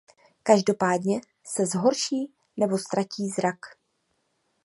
[0.43, 3.59] Každopádně se zhorší nebo ztratí zrak.